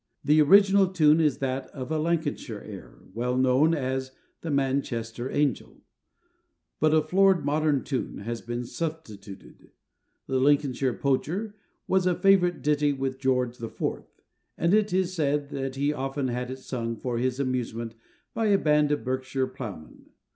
[0.23, 4.09] The original tune is that of a Lancashire air, well known as
[4.41, 5.83] The Manchester Angel;
[6.79, 9.69] but a florid modern tune has been substituted.
[10.25, 11.53] The Lincolnshire Poacher
[11.87, 13.79] was a favourite ditty with George IV.,
[14.57, 17.93] and it is said that he often had it sung for his amusement
[18.33, 20.09] by a band of Berkshire ploughmen.